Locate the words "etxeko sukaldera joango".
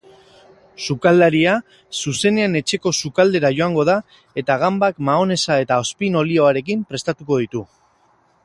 2.61-3.85